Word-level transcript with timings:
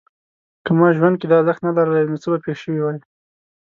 که 0.65 0.71
ما 0.77 0.87
ژوند 0.97 1.15
کې 1.19 1.25
دا 1.27 1.35
ارزښت 1.39 1.61
نه 1.67 1.71
لرلای 1.77 2.05
نو 2.11 2.17
څه 2.23 2.27
به 2.31 2.37
پېښ 2.45 2.57
شوي 2.63 2.79
وای؟ 2.81 2.97